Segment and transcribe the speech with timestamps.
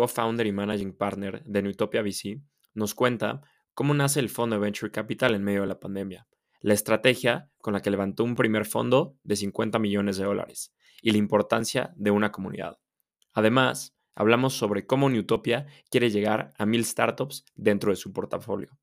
[0.00, 2.40] co-founder y managing partner de Newtopia VC,
[2.72, 3.42] nos cuenta
[3.74, 6.26] cómo nace el fondo de Venture Capital en medio de la pandemia,
[6.62, 10.72] la estrategia con la que levantó un primer fondo de 50 millones de dólares
[11.02, 12.78] y la importancia de una comunidad.
[13.34, 18.78] Además, hablamos sobre cómo Newtopia quiere llegar a mil startups dentro de su portafolio.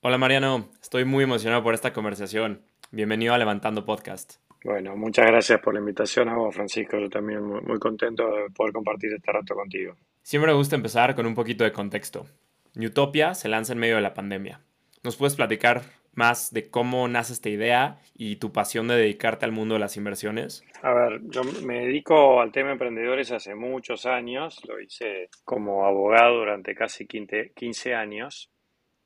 [0.00, 2.64] Hola Mariano, estoy muy emocionado por esta conversación.
[2.90, 4.36] Bienvenido a Levantando Podcast.
[4.64, 6.98] Bueno, muchas gracias por la invitación a Francisco.
[6.98, 9.94] Yo también muy contento de poder compartir este rato contigo.
[10.26, 12.26] Siempre me gusta empezar con un poquito de contexto.
[12.74, 14.60] Newtopia se lanza en medio de la pandemia.
[15.04, 15.82] ¿Nos puedes platicar
[16.14, 19.96] más de cómo nace esta idea y tu pasión de dedicarte al mundo de las
[19.96, 20.64] inversiones?
[20.82, 24.60] A ver, yo me dedico al tema de emprendedores hace muchos años.
[24.66, 28.50] Lo hice como abogado durante casi 15 años.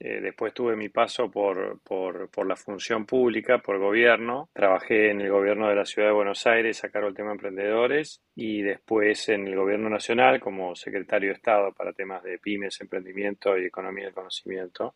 [0.02, 4.48] Eh, después tuve mi paso por, por, la función pública, por gobierno.
[4.54, 8.22] Trabajé en el gobierno de la ciudad de Buenos Aires a cargo del tema emprendedores
[8.34, 13.58] y después en el gobierno nacional como secretario de Estado para temas de pymes, emprendimiento
[13.58, 14.94] y economía del conocimiento,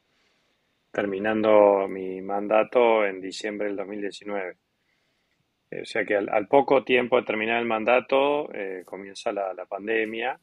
[0.90, 4.56] terminando mi mandato en diciembre del 2019.
[5.70, 10.40] Eh, o sea que al, poco tiempo de terminar el mandato eh, comienza la pandemia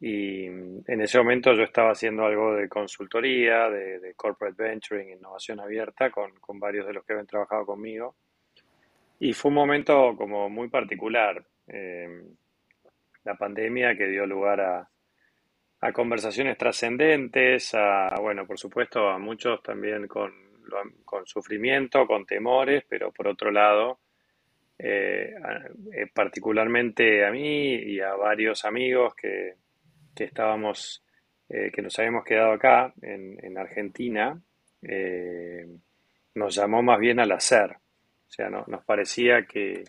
[0.00, 6.10] y en ese momento yo estaba haciendo algo de consultoría, de, corporate venturing, innovación abierta
[6.10, 8.16] con, con, varios de los que habían trabajado conmigo.
[9.20, 11.42] Y fue un momento como muy particular.
[11.66, 12.22] Eh,
[13.24, 14.88] la pandemia que dio lugar a,
[15.80, 20.32] a conversaciones trascendentes, a, bueno, por supuesto, a muchos también con,
[21.04, 24.00] con sufrimiento, con temores, pero por otro lado,
[24.78, 25.34] eh,
[25.92, 29.54] eh, particularmente a mí y a varios amigos que,
[30.14, 31.02] que estábamos,
[31.48, 34.40] eh, que nos habíamos quedado acá en, Argentina,
[34.82, 35.66] eh,
[36.34, 37.72] nos llamó más bien al hacer.
[37.72, 39.84] O sea, no, nos parecía que,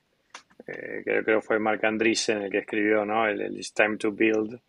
[0.67, 3.27] eh, creo que fue Mark Andreessen el que escribió, ¿no?
[3.27, 4.59] El, It's Time to Build,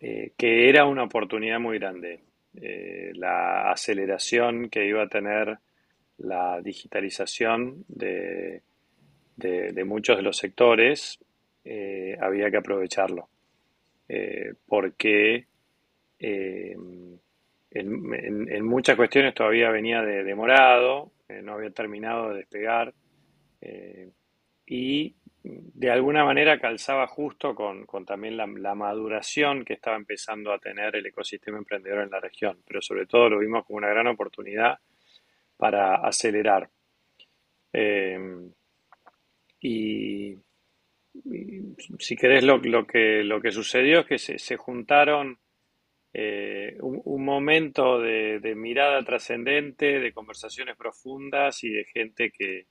[0.00, 2.20] que era una oportunidad muy grande.
[3.14, 5.58] la aceleración que iba a tener
[6.18, 8.62] la digitalización de,
[9.36, 11.18] de muchos de los sectores,
[12.20, 13.30] había que aprovecharlo.
[14.08, 15.46] Eh, porque
[16.18, 16.76] eh,
[17.70, 22.94] en, muchas cuestiones todavía venía de demorado, eh, no había terminado de despegar
[24.66, 30.96] y de alguna manera calzaba justo con, también la, maduración que estaba empezando a tener
[30.96, 34.78] el ecosistema emprendedor en la región, pero sobre todo lo vimos como una gran oportunidad
[35.56, 36.68] para acelerar.
[39.60, 40.36] y
[41.98, 45.38] si querés, lo, que, lo que sucedió es que se, juntaron
[46.12, 52.66] eh, un, momento de, mirada trascendente, de conversaciones profundas y de gente que,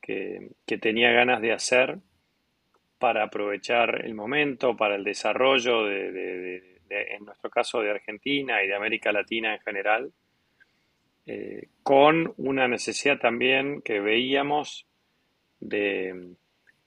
[0.00, 1.98] que, tenía ganas de hacer
[2.98, 8.74] para aprovechar el momento, para el desarrollo de, en nuestro caso, de Argentina y de
[8.74, 10.12] América Latina en general,
[11.26, 14.86] eh, con una necesidad también que veíamos
[15.60, 16.36] de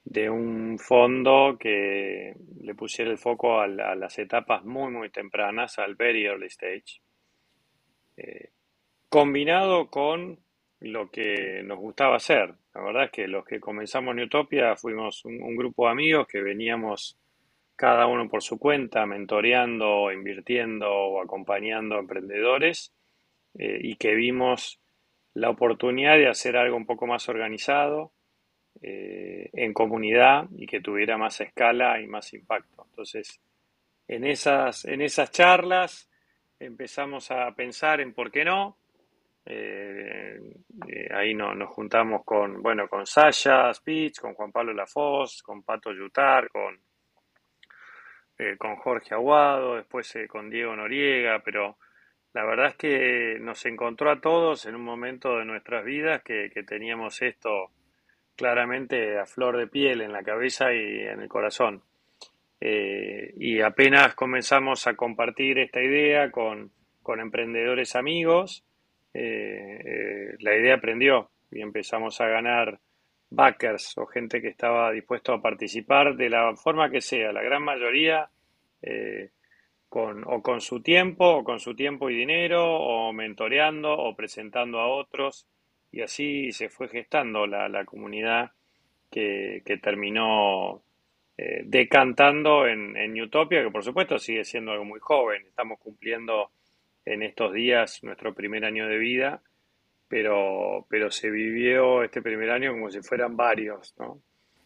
[0.04, 5.94] de un fondo que le pusiera el foco a, las etapas muy, muy tempranas, al
[5.94, 7.00] very early stage,
[8.16, 8.50] eh,
[9.08, 10.38] combinado con
[10.80, 12.54] lo que nos gustaba hacer.
[12.74, 17.18] La verdad es que los que comenzamos Newtopia fuimos un, grupo de amigos que veníamos
[17.76, 22.92] cada uno por su cuenta, mentoreando, invirtiendo o acompañando a emprendedores
[23.58, 24.80] eh, y que vimos
[25.34, 28.12] la oportunidad de hacer algo un poco más organizado,
[28.82, 32.86] eh, en comunidad y que tuviera más escala y más impacto.
[32.88, 33.38] Entonces,
[34.08, 36.08] en esas, en esas charlas
[36.58, 38.78] empezamos a pensar en por qué no.
[39.44, 40.40] Eh,
[40.88, 45.62] eh, ahí no, nos juntamos con, bueno, con Sasha Speech, con Juan Pablo Lafoz, con
[45.62, 46.80] Pato Yutar, con,
[48.56, 51.76] con Jorge Aguado, después con Diego Noriega, pero
[52.32, 56.64] la verdad es que nos encontró a todos en un momento de nuestras vidas que
[56.66, 57.72] teníamos esto
[58.36, 61.82] claramente a flor de piel en la cabeza y en el corazón.
[62.60, 66.72] Eh, y apenas comenzamos a compartir esta idea con,
[67.18, 68.64] emprendedores amigos,
[69.12, 72.78] eh, eh, la idea aprendió y empezamos a ganar
[73.30, 77.32] backers o gente que estaba dispuesto a participar de la forma que sea.
[77.32, 78.30] La gran mayoría
[79.88, 84.78] con, o con su tiempo, o con su tiempo y dinero, o mentoreando, o presentando
[84.78, 85.48] a otros,
[85.92, 88.52] y así se fue gestando la, comunidad
[89.10, 90.82] que, terminó
[91.36, 96.50] eh, decantando en, en Utopia, que por supuesto sigue siendo algo muy joven, estamos cumpliendo
[97.04, 99.42] en estos días nuestro primer año de vida,
[100.08, 103.94] pero, pero se vivió este primer año como si fueran varios.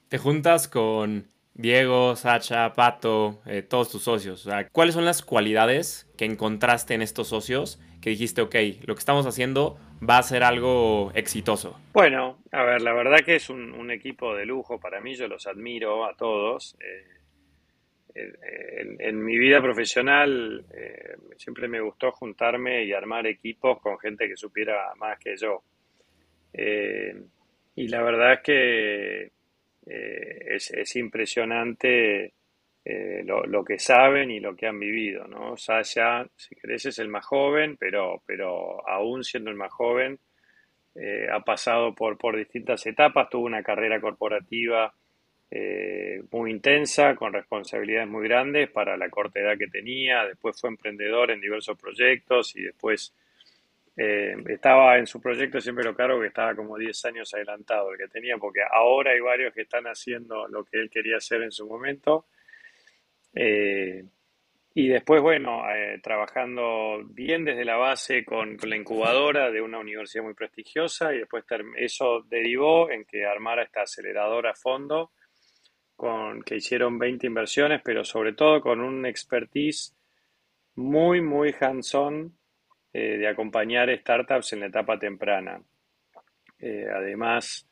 [0.09, 4.49] Te juntas con Diego, Sacha, Pato, eh, todos tus socios.
[4.73, 8.55] ¿Cuáles son las cualidades que encontraste en estos socios que dijiste, ok,
[8.87, 11.79] lo que estamos haciendo va a ser algo exitoso?
[11.93, 15.47] Bueno, a ver, la verdad que es un, equipo de lujo para mí, yo los
[15.47, 16.77] admiro a todos.
[16.81, 17.05] Eh,
[18.99, 24.37] en, mi vida profesional eh, siempre me gustó juntarme y armar equipos con gente que
[24.37, 25.63] supiera más que yo.
[27.77, 29.33] y la verdad es que
[29.87, 32.33] eh, es, impresionante
[32.85, 35.57] eh, lo, que saben y lo que han vivido, ¿no?
[35.57, 40.19] Sasha, si querés, es el más joven, pero, pero aún siendo el más joven,
[40.95, 44.93] eh, ha pasado por, por distintas etapas, tuvo una carrera corporativa
[46.33, 51.31] muy intensa, con responsabilidades muy grandes para la corta edad que tenía, después fue emprendedor
[51.31, 53.15] en diversos proyectos y después
[53.97, 57.99] eh, estaba en su proyecto, siempre lo claro que estaba como 10 años adelantado el
[57.99, 61.53] que tenía, porque ahora hay varios que están haciendo lo que él quería hacer en
[61.53, 62.27] su momento.
[63.35, 64.05] Eh,
[64.77, 70.25] y después, bueno, eh, trabajando bien desde la base con, la incubadora de una universidad
[70.25, 71.45] muy prestigiosa y después
[71.77, 75.13] eso derivó en que armara esta aceleradora a fondo,
[75.95, 79.95] con, que hicieron 20 inversiones, pero sobre todo con un expertise
[80.75, 82.37] muy, muy hands-on
[82.97, 85.61] eh, de acompañar startups en la etapa temprana.
[86.61, 87.69] Eh, además,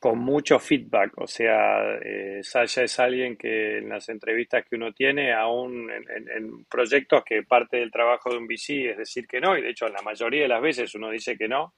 [0.00, 4.92] con mucho feedback, o sea, eh, Sasha es alguien que en las entrevistas que uno
[4.92, 9.56] tiene, aún en, proyectos que parte del trabajo de un VC es decir que no,
[9.56, 11.74] y de hecho la mayoría de las veces uno dice que no,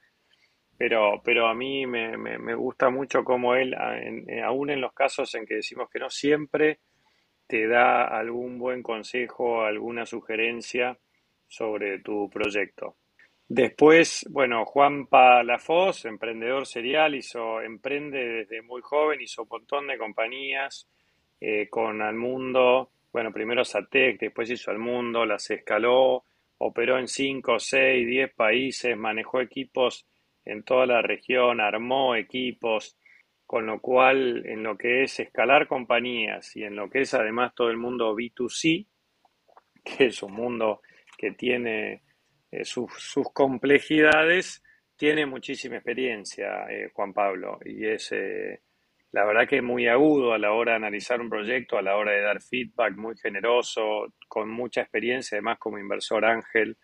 [0.79, 3.75] pero, pero a mí me, me, gusta mucho cómo él,
[4.43, 6.79] aún en los casos en que decimos que no, siempre
[7.47, 10.99] te da algún buen consejo, alguna sugerencia
[11.55, 12.97] sobre tu proyecto.
[13.47, 19.99] Después, bueno, Juan Palafos, emprendedor serial, hizo, emprende desde muy joven, hizo un montón de
[19.99, 20.89] compañías
[21.41, 26.25] eh, con Almundo, bueno, primero Satec, después hizo Almundo, las escaló,
[26.59, 30.07] operó en 5, 6, 10 países, manejó equipos
[30.45, 32.97] en toda la región, armó equipos,
[33.47, 37.55] con lo cual en lo que es escalar compañías y en lo que es además
[37.55, 38.87] todo el mundo B2C,
[39.85, 40.81] que es un mundo
[41.25, 42.03] que tiene
[42.51, 42.91] eh, sus,
[43.33, 44.63] complejidades,
[44.95, 47.59] tiene muchísima experiencia eh, Juan Pablo.
[47.65, 48.61] Y es eh,
[49.13, 52.13] la verdad que muy agudo a la hora de analizar un proyecto, a la hora
[52.13, 56.77] de dar feedback, muy generoso, con mucha experiencia además como inversor ángel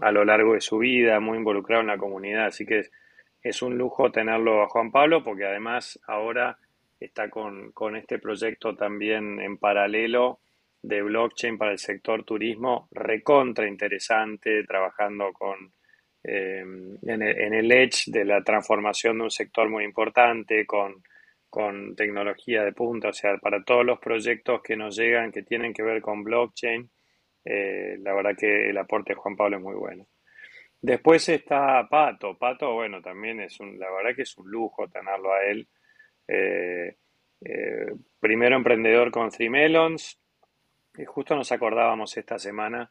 [0.00, 2.82] a lo largo de su vida, muy involucrado en la comunidad, así que
[3.42, 6.56] es, un lujo tenerlo a Juan Pablo porque además ahora
[6.98, 10.40] está con, con este proyecto también en paralelo
[10.82, 15.72] de blockchain para el sector turismo recontra interesante, trabajando con
[16.24, 21.02] eh, en, el, edge de la transformación de un sector muy importante, con,
[21.48, 25.72] con tecnología de punta, o sea, para todos los proyectos que nos llegan que tienen
[25.72, 26.90] que ver con blockchain,
[27.44, 30.06] eh, la verdad que el aporte de Juan Pablo es muy bueno.
[30.80, 32.36] Después está Pato.
[32.36, 35.68] Pato, bueno, también es un, la verdad que es un lujo tenerlo a él.
[36.26, 36.96] Eh,
[38.20, 40.21] primero emprendedor con Three Melons,
[41.06, 42.90] justo nos acordábamos esta semana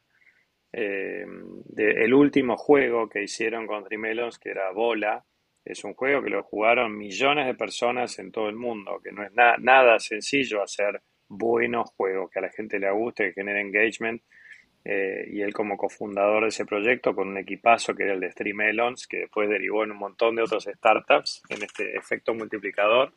[0.72, 5.24] eh, del último juego que hicieron con Trimelons, que era Bola.
[5.64, 9.22] Es un juego que lo jugaron millones de personas en todo el mundo, que no
[9.22, 14.22] es nada sencillo hacer buenos juegos, que a la gente le guste, que genere engagement.
[14.84, 18.32] Eh, y él como cofundador de ese proyecto con un equipazo que era el de
[18.32, 23.12] Streamelons, que después derivó en un montón de otros startups en este efecto multiplicador.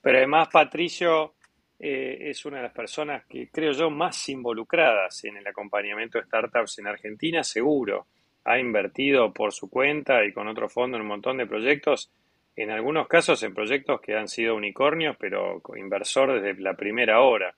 [0.00, 1.34] Pero además Patricio
[1.78, 6.24] eh, es una de las personas que creo yo más involucradas en el acompañamiento de
[6.24, 8.06] startups en Argentina, seguro.
[8.44, 12.10] Ha invertido por su cuenta y con otro fondo en un montón de proyectos,
[12.56, 17.54] en algunos casos en proyectos que han sido unicornios, pero inversor desde la primera hora.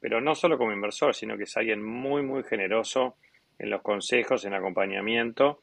[0.00, 3.16] Pero no solo como inversor, sino que es alguien muy, muy generoso
[3.58, 5.60] en los consejos, en acompañamiento.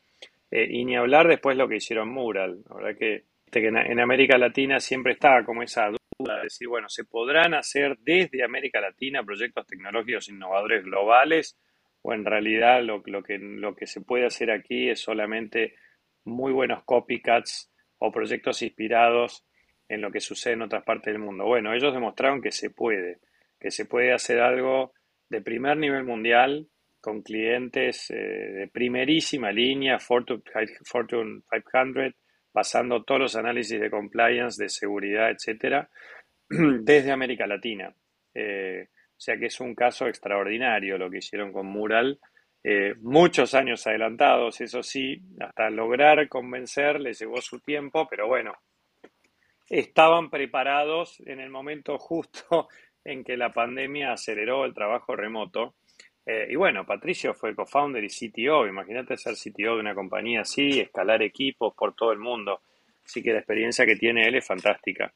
[0.52, 2.60] Eh, y ni hablar después lo que hicieron Mural.
[2.70, 7.54] La verdad que, que en América Latina siempre estaba como esa decir, bueno, ¿se podrán
[7.54, 11.58] hacer desde América Latina proyectos tecnológicos innovadores globales?
[12.02, 15.76] ¿O en realidad lo, lo, que, lo que se puede hacer aquí es solamente
[16.24, 19.46] muy buenos copycats o proyectos inspirados
[19.88, 21.46] en lo que sucede en otras partes del mundo?
[21.46, 23.20] Bueno, ellos demostraron que se puede,
[23.60, 24.94] que se puede hacer algo
[25.30, 26.70] de primer nivel mundial,
[27.02, 32.16] con clientes eh, de primerísima línea, Fortune, 500,
[32.56, 35.90] pasando todos los análisis de compliance, de seguridad, etcétera,
[36.50, 37.94] desde América Latina.
[38.34, 42.18] Eh, o sea que es un caso extraordinario lo que hicieron con Mural.
[42.64, 48.54] Eh, muchos años adelantados, eso sí, hasta lograr convencer les llevó su tiempo, pero bueno,
[49.70, 52.70] estaban preparados en el momento justo
[53.04, 55.76] en que la pandemia aceleró el trabajo remoto.
[56.26, 58.68] Eh, y bueno, Patricio fue co-founder y CTO.
[58.68, 62.62] Imagínate ser CTO de una compañía así, escalar equipos por todo el mundo.
[63.06, 65.14] Así que la experiencia que tiene él es fantástica.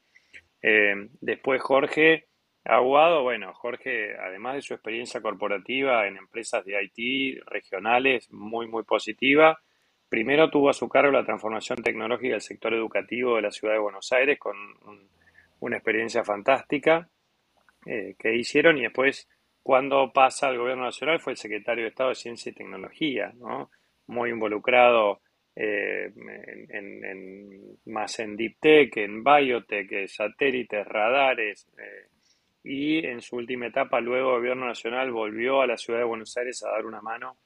[0.62, 2.26] Eh, después Jorge
[2.64, 8.82] Aguado, bueno, Jorge, además de su experiencia corporativa en empresas de IT regionales muy, muy
[8.82, 9.58] positiva,
[10.10, 13.80] primero tuvo a su cargo la transformación tecnológica del sector educativo de la ciudad de
[13.80, 14.56] Buenos Aires con
[15.60, 17.08] una experiencia fantástica
[17.86, 19.26] eh, que hicieron y después
[19.62, 23.70] cuando pasa al gobierno nacional fue el secretario de Estado de Ciencia y Tecnología, ¿no?
[24.06, 25.20] muy involucrado
[25.54, 26.12] eh,
[26.68, 32.08] en, más en Deep Tech, en Biotech, satélites, radares, eh,
[32.62, 36.36] y en su última etapa, luego el gobierno nacional volvió a la ciudad de Buenos
[36.36, 37.38] Aires a dar una mano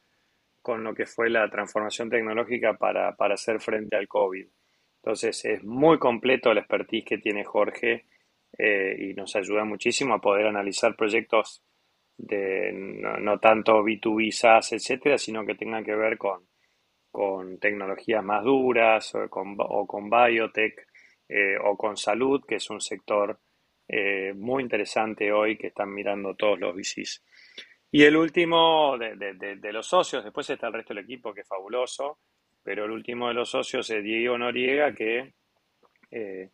[0.61, 4.47] con lo que fue la transformación tecnológica para, para hacer frente al COVID.
[4.97, 8.07] Entonces es muy completo el expertise que tiene Jorge
[8.57, 11.63] eh, y nos ayuda muchísimo a poder analizar proyectos
[12.17, 16.47] de no, tanto B2B SaaS, etcétera, sino que tengan que ver con,
[17.11, 20.87] con tecnologías más duras o con, o con biotech
[21.29, 23.39] eh, o con salud, que es un sector
[23.89, 27.25] eh, muy interesante hoy que están mirando todos los VCs.
[27.91, 31.49] Y el último de, de, los socios, después está el resto del equipo que es
[31.49, 32.19] fabuloso,
[32.63, 35.35] pero el último de los socios es Diego Noriega, que
[36.11, 36.51] eh,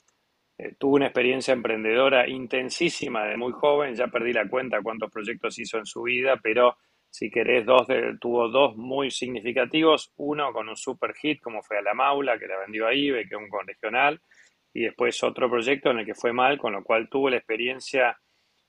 [0.78, 5.78] tuvo una experiencia emprendedora intensísima de muy joven, ya perdí la cuenta cuántos proyectos hizo
[5.78, 6.76] en su vida, pero
[7.10, 7.86] si querés, dos
[8.20, 12.46] tuvo dos muy significativos, uno con un super hit como fue a La Maula, que
[12.46, 14.20] la vendió a IBE, que es un con regional,
[14.72, 18.18] y después otro proyecto en el que fue mal, con lo cual tuvo la experiencia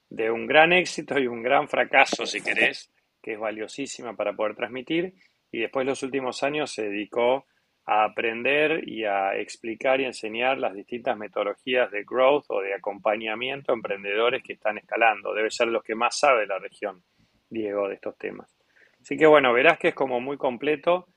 [0.09, 4.55] de un gran éxito y un gran fracaso, si querés, que es valiosísima para poder
[4.55, 5.13] transmitir,
[5.51, 7.45] y después los últimos años se dedicó
[7.91, 13.73] a aprender y a explicar y enseñar las distintas metodologías de growth o de acompañamiento
[13.73, 15.33] a emprendedores que están escalando.
[15.33, 17.03] Debe ser los que más sabe la región,
[17.49, 18.55] Diego, de estos temas.
[19.01, 21.09] Así que bueno, verás que es como muy completo,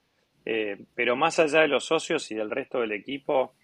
[0.44, 3.54] eh, pero más allá de los socios y del resto del equipo,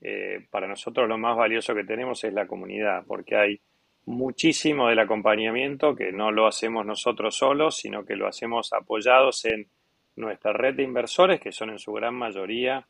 [0.00, 3.60] eh, para nosotros lo más valioso que tenemos es la comunidad, porque hay
[4.04, 9.66] muchísimo del acompañamiento que no lo hacemos nosotros solos, sino que lo hacemos apoyados en
[10.16, 12.86] nuestra red de inversores, que son en su gran mayoría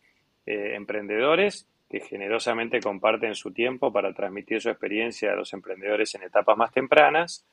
[0.47, 6.23] eh, emprendedores, que generosamente comparten su tiempo para transmitir su experiencia a los emprendedores en
[6.23, 7.45] etapas más tempranas.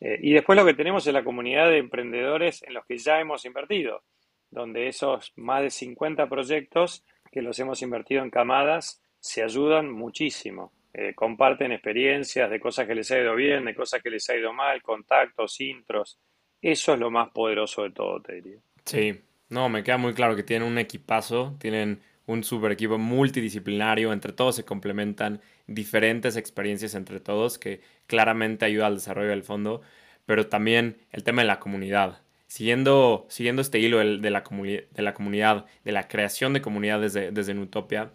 [0.00, 3.20] Eh, y después lo que tenemos es la comunidad de emprendedores en los que ya
[3.20, 4.02] hemos invertido,
[4.50, 10.72] donde esos más de 50 proyectos que los hemos invertido en camadas se ayudan muchísimo.
[10.92, 14.36] Eh, comparten experiencias de cosas que les ha ido bien, de cosas que les ha
[14.36, 16.18] ido mal, contactos, intros.
[16.60, 18.42] Eso es lo más poderoso de todo, te.
[18.86, 24.12] Sí, no, me queda muy claro que tienen un equipazo, tienen un super equipo multidisciplinario,
[24.12, 29.82] entre todos se complementan diferentes experiencias entre todos que claramente ayuda al desarrollo del fondo,
[30.24, 32.22] pero también el tema de la comunidad.
[32.46, 37.32] Siguiendo, siguiendo este hilo de, la, de la comunidad, de la creación de comunidades desde,
[37.32, 38.12] desde Nutopia,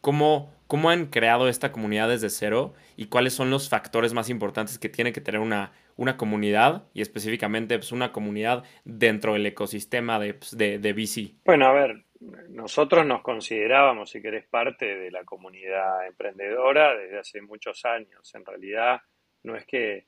[0.00, 4.78] ¿cómo, ¿cómo han creado esta comunidad desde cero y cuáles son los factores más importantes
[4.78, 10.18] que tiene que tener una, una comunidad y específicamente pues, una comunidad dentro del ecosistema
[10.18, 11.36] de, pues, de, de VC?
[11.44, 12.04] Bueno, a ver,
[12.50, 18.34] nosotros nos considerábamos, si querés, parte de la comunidad emprendedora desde hace muchos años.
[18.34, 19.00] En realidad,
[19.42, 20.06] no es que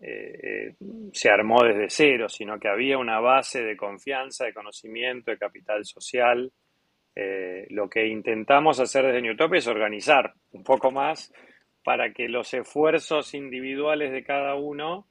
[0.00, 0.74] eh, eh,
[1.12, 5.84] se armó desde cero, sino que había una base de confianza, de conocimiento, de capital
[5.84, 6.52] social.
[7.14, 11.32] Eh, lo que intentamos hacer desde Newtopia es organizar un poco más
[11.82, 15.06] para que los esfuerzos individuales de cada uno,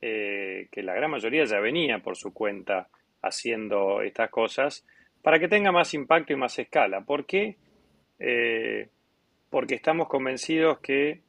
[0.00, 2.88] eh, que la gran mayoría ya venía por su cuenta
[3.22, 4.84] haciendo estas cosas,
[5.22, 7.02] para que tenga más impacto y más escala.
[7.02, 7.56] ¿Por qué?
[8.18, 8.88] Eh,
[9.50, 11.20] porque estamos convencidos que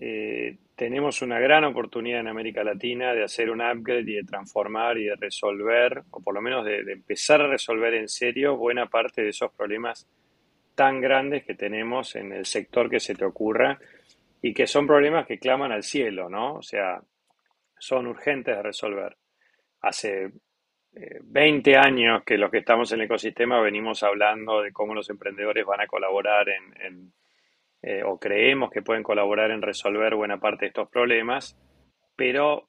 [0.00, 4.98] eh, tenemos una gran oportunidad en América Latina de hacer un upgrade y de transformar
[4.98, 9.22] y de resolver, o por lo menos de empezar a resolver en serio buena parte
[9.22, 10.08] de esos problemas
[10.74, 13.78] tan grandes que tenemos en el sector que se te ocurra
[14.46, 16.56] y que son problemas que claman al cielo, ¿no?
[16.56, 17.00] O sea,
[17.78, 19.16] son urgentes de resolver.
[19.80, 20.32] Hace
[21.22, 25.08] 20 eh, años que los que estamos en el ecosistema venimos hablando de cómo los
[25.08, 27.14] emprendedores van a colaborar en,
[27.80, 31.58] eh, o creemos que pueden colaborar en resolver buena parte de estos problemas,
[32.14, 32.68] pero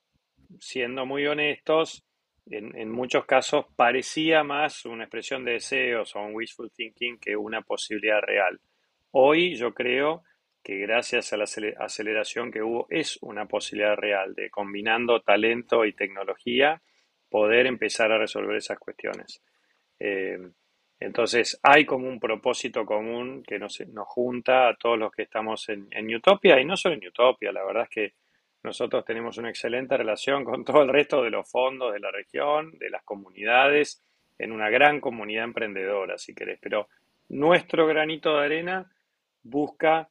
[0.58, 2.06] siendo muy honestos,
[2.46, 7.64] en, muchos casos parecía más una expresión de deseos o un wishful thinking que una
[7.64, 8.62] posibilidad real.
[9.12, 10.24] Hoy yo creo
[10.66, 11.46] que gracias a la
[11.78, 16.82] aceleración que hubo es una posibilidad real de combinando talento y tecnología
[17.30, 19.44] poder empezar a resolver esas cuestiones.
[20.00, 20.40] Eh,
[21.00, 25.70] entonces hay como un propósito común que nos, nos junta a todos los que estamos
[25.70, 28.14] en, en Utopia y no solo en Utopia, la verdad es que
[28.64, 32.72] nosotros tenemos una excelente relación con todo el resto de los fondos de la región,
[32.80, 34.02] de las comunidades,
[34.40, 36.58] en una gran comunidad emprendedora, si querés.
[36.60, 36.88] Pero
[37.30, 38.92] nuestro granito de arena
[39.44, 40.10] busca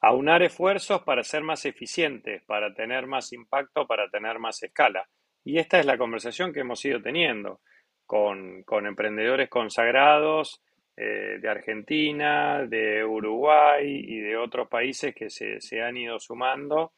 [0.00, 5.08] aunar esfuerzos para ser más eficientes, para tener más impacto, para tener más escala.
[5.44, 7.60] Y esta es la conversación que hemos ido teniendo
[8.06, 10.62] con, con emprendedores consagrados,
[10.96, 16.92] eh, de Argentina, de Uruguay y de otros países que se, han ido sumando,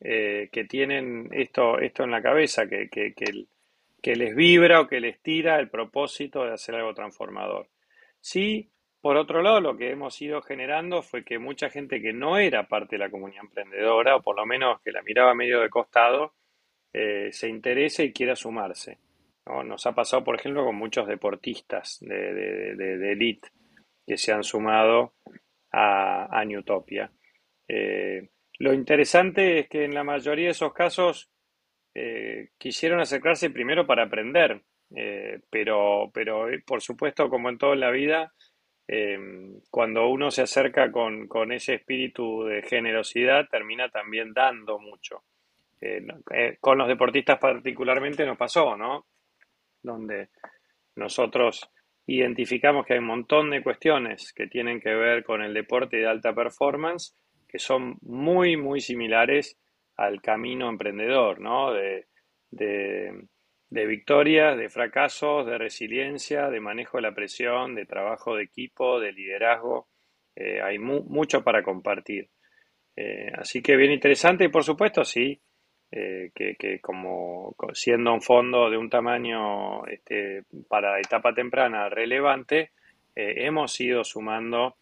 [0.00, 5.20] eh, que tienen esto, esto en la cabeza, que, que, les vibra o que les
[5.20, 7.68] tira el propósito de hacer algo transformador.
[8.18, 8.70] Sí,
[9.04, 12.68] por otro lado, lo que hemos ido generando fue que mucha gente que no era
[12.68, 16.32] parte de la comunidad emprendedora, o por lo menos que la miraba medio de costado,
[16.90, 18.96] eh, se interese y quiera sumarse.
[19.66, 23.50] Nos ha pasado, por ejemplo, con muchos deportistas de, de, elite
[24.06, 25.12] que se han sumado
[25.70, 27.12] a, a Newtopia.
[27.68, 31.28] Eh, lo interesante es que en la mayoría de esos casos
[31.94, 34.62] eh, quisieron acercarse primero para aprender,
[35.50, 38.32] pero, pero por supuesto, como en todo en la vida,
[39.70, 45.22] cuando uno se acerca con, con, ese espíritu de generosidad, termina también dando mucho.
[46.60, 49.06] con los deportistas particularmente nos pasó, ¿no?
[49.84, 50.30] donde
[50.96, 51.70] nosotros
[52.06, 56.06] identificamos que hay un montón de cuestiones que tienen que ver con el deporte de
[56.06, 57.16] alta performance
[57.48, 59.56] que son muy, muy similares
[59.96, 61.72] al camino emprendedor, ¿no?
[61.72, 62.08] De,
[63.86, 69.12] victorias, de fracasos, de resiliencia, de manejo de la presión, de trabajo de equipo, de
[69.12, 69.88] liderazgo.
[70.36, 72.28] Eh, hay mucho para compartir.
[72.96, 75.40] Eh, así que bien interesante y por supuesto, sí,
[75.90, 82.70] eh, que, como siendo un fondo de un tamaño este, para etapa temprana relevante,
[83.16, 84.76] hemos ido sumando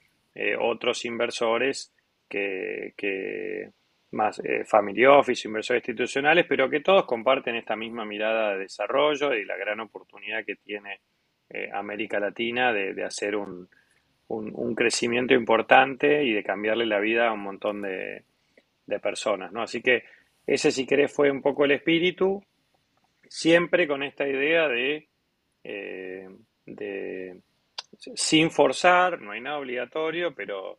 [0.58, 1.92] otros inversores
[2.28, 3.70] que,
[4.12, 9.44] más family office, inversores institucionales, pero que todos comparten esta misma mirada de desarrollo y
[9.44, 11.00] la gran oportunidad que tiene
[11.72, 13.68] América Latina de, hacer un,
[14.28, 18.24] un, crecimiento importante y de cambiarle la vida a un montón de,
[18.86, 19.62] de personas, ¿no?
[19.62, 20.04] Así que
[20.46, 22.42] ese, si querés, fue un poco el espíritu,
[23.28, 25.08] siempre con esta idea de,
[25.64, 26.28] eh,
[26.66, 27.40] de
[27.96, 30.78] sin forzar, no hay nada obligatorio, pero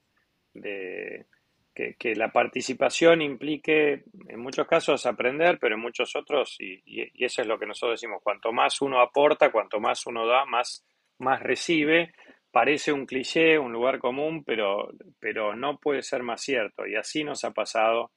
[0.53, 1.25] de
[1.73, 7.41] que, la participación implique, en muchos casos, aprender, pero en muchos otros, y, y, eso
[7.41, 10.85] es lo que nosotros decimos, cuanto más uno aporta, cuanto más uno da, más,
[11.19, 12.13] más recibe.
[12.51, 16.85] Parece un cliché, un lugar común, pero, pero no puede ser más cierto.
[16.85, 18.11] Y así nos ha pasado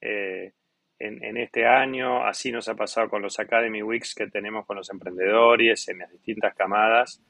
[0.00, 0.52] eh,
[1.00, 4.90] en, este año, así nos ha pasado con los Academy Weeks que tenemos con los
[4.90, 7.22] emprendedores en las distintas camadas,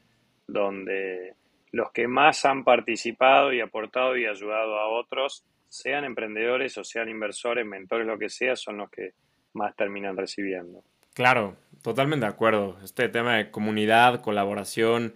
[0.46, 1.34] donde
[1.70, 7.08] los que más han participado y aportado y ayudado a otros, sean emprendedores o sean
[7.08, 9.14] inversores, mentores, lo que sea, son los que
[9.54, 10.84] más terminan recibiendo.
[11.14, 12.78] Claro, totalmente de acuerdo.
[12.82, 15.14] Este tema de comunidad, colaboración,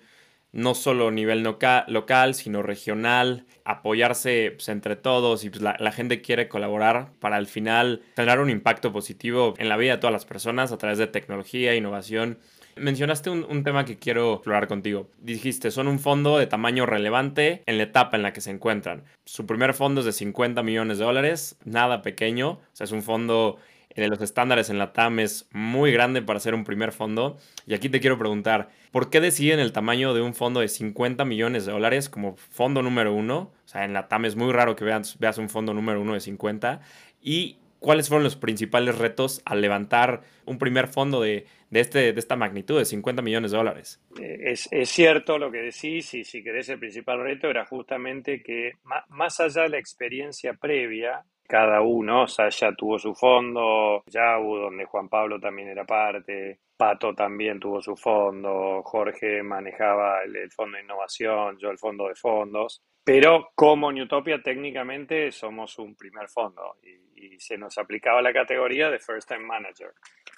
[0.52, 6.22] no solo a nivel local, sino regional, apoyarse pues, entre todos y pues, la, gente
[6.22, 10.24] quiere colaborar para al final tener un impacto positivo en la vida de todas las
[10.24, 12.38] personas a través de tecnología, innovación.
[12.76, 15.08] Mencionaste un, tema que quiero explorar contigo.
[15.20, 19.04] Dijiste, son un fondo de tamaño relevante en la etapa en la que se encuentran.
[19.24, 23.02] Su primer fondo es de 50 millones de dólares, nada pequeño, o sea, es un
[23.02, 23.58] fondo
[23.94, 27.36] de los estándares en la TAM es muy grande para ser un primer fondo.
[27.66, 31.24] Y aquí te quiero preguntar, ¿por qué deciden el tamaño de un fondo de 50
[31.24, 33.52] millones de dólares como fondo número uno?
[33.64, 36.14] O sea, en la TAM es muy raro que veas, veas un fondo número uno
[36.14, 36.80] de 50.
[37.22, 42.34] ¿Y cuáles fueron los principales retos al levantar un primer fondo de, este, de esta
[42.34, 44.00] magnitud, de 50 millones de dólares?
[44.18, 48.42] Eh, es, es, cierto lo que decís y si querés el principal reto era justamente
[48.42, 48.72] que
[49.10, 55.08] más allá de la experiencia previa, cada uno, Sasha tuvo su fondo, Yau, donde Juan
[55.08, 61.58] Pablo también era parte, Pato también tuvo su fondo, Jorge manejaba el, fondo de innovación,
[61.58, 67.04] yo el fondo de fondos, pero como Newtopia técnicamente somos un primer fondo y,
[67.38, 69.92] se nos aplicaba la categoría de First Time Manager.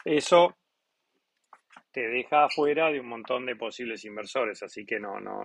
[0.05, 0.57] Eso
[1.91, 5.43] te deja afuera de un montón de posibles inversores, así que no, no,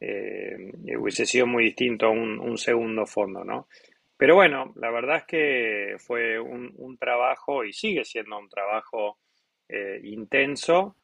[0.00, 3.68] eh, hubiese sido muy distinto a un, un segundo fondo, ¿no?
[4.16, 9.18] Pero bueno, la verdad es que fue un, trabajo y sigue siendo un trabajo
[9.68, 10.96] eh, intenso,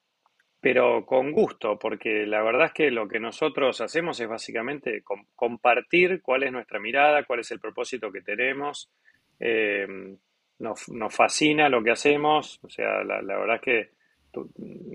[0.61, 5.03] pero con gusto, porque la verdad es que lo que nosotros hacemos es básicamente
[5.35, 8.91] compartir cuál es nuestra mirada, cuál es el propósito que tenemos.
[9.39, 10.17] Eh,
[10.61, 13.91] nos, fascina lo que hacemos, o sea, la, verdad es que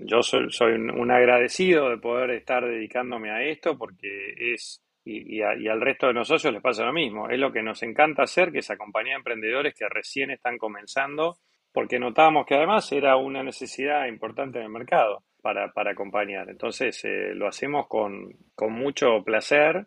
[0.04, 5.80] yo soy, soy un, agradecido de poder estar dedicándome a esto porque es, y, al
[5.80, 8.70] resto de nosotros les pasa lo mismo, es lo que nos encanta hacer, que es
[8.70, 11.38] acompañar a emprendedores que recién están comenzando,
[11.72, 16.48] porque notamos que además era una necesidad importante en el mercado para, para acompañar.
[16.50, 19.86] Entonces eh, lo hacemos con, con mucho placer.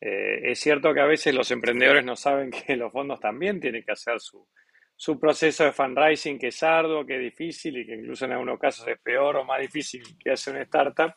[0.00, 3.82] Eh, es cierto que a veces los emprendedores no saben que los fondos también tienen
[3.84, 4.48] que hacer su,
[4.96, 8.58] su proceso de fundraising que es arduo, que es difícil y que incluso en algunos
[8.58, 11.12] casos es peor o más difícil que hacer una startup.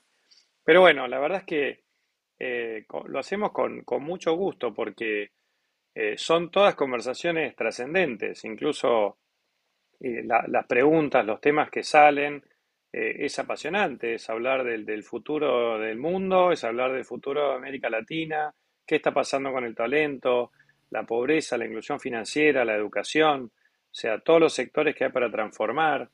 [0.65, 1.86] Pero bueno, la verdad es que
[2.39, 5.31] eh, lo hacemos con, mucho gusto porque
[5.93, 9.17] eh, son todas conversaciones trascendentes, incluso
[9.99, 12.43] eh, las preguntas, los temas que salen,
[12.89, 17.91] es apasionante, es hablar del, del, futuro del mundo, es hablar del futuro de América
[17.91, 18.51] Latina,
[18.87, 20.51] qué está pasando con el talento,
[20.89, 23.51] la pobreza, la inclusión financiera, la educación.
[23.53, 26.09] O sea, todos los sectores que hay para transformar.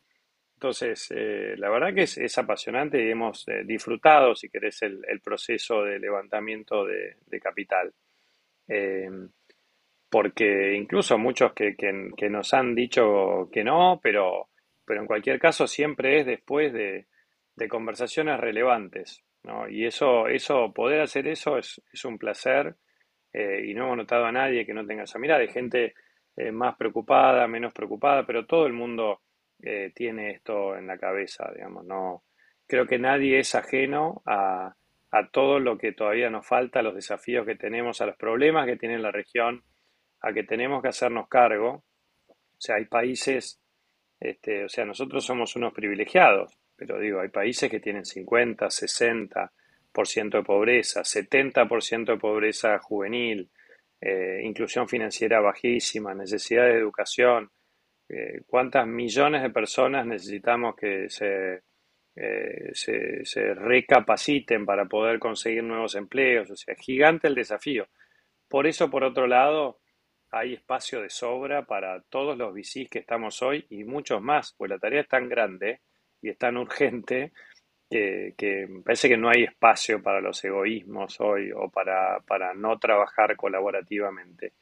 [0.63, 5.83] Entonces, eh, la verdad que es, apasionante y hemos eh, disfrutado, si querés, el, proceso
[5.83, 7.93] de levantamiento de, capital.
[8.69, 9.09] Eh,
[10.09, 11.75] porque incluso muchos que,
[12.29, 14.51] nos han dicho que no, pero,
[14.85, 17.07] pero en cualquier caso siempre es después de,
[17.67, 19.21] conversaciones relevantes.
[19.69, 22.77] Y eso, eso, poder hacer eso es, es un placer
[23.33, 25.41] y no hemos notado a nadie que no tenga esa mirada.
[25.41, 25.93] Hay gente
[26.53, 29.22] más preocupada, menos preocupada, pero todo el mundo
[29.63, 32.23] eh, tiene esto en la cabeza, digamos, no
[32.67, 34.75] creo que nadie es ajeno a,
[35.11, 38.65] a, todo lo que todavía nos falta, a los desafíos que tenemos, a los problemas
[38.65, 39.63] que tiene la región,
[40.21, 41.83] a que tenemos que hacernos cargo.
[42.27, 43.61] O sea, hay países,
[44.19, 49.49] este, o sea, nosotros somos unos privilegiados, pero digo, hay países que tienen 50, 60%
[50.37, 53.49] de pobreza, 70% de pobreza juvenil,
[54.01, 57.51] eh, inclusión financiera bajísima, necesidad de educación,
[58.45, 61.07] cuántas millones de personas necesitamos que
[62.15, 67.87] eh, se, se, recapaciten para poder conseguir nuevos empleos, o sea, gigante el desafío.
[68.47, 69.79] Por eso, por otro lado,
[70.31, 74.69] hay espacio de sobra para todos los VCs que estamos hoy y muchos más, pues
[74.69, 75.81] la tarea es tan grande
[76.21, 77.33] y es tan urgente
[77.89, 83.35] que, parece que no hay espacio para los egoísmos hoy o para, para no trabajar
[83.35, 84.53] colaborativamente.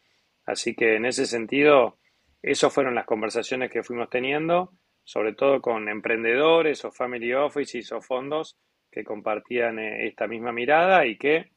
[0.45, 1.97] Así que en ese sentido,
[2.41, 4.73] esas fueron las conversaciones que fuimos teniendo,
[5.03, 8.57] sobre todo con emprendedores o family offices o fondos
[8.91, 11.51] que compartían eh, esta misma mirada y que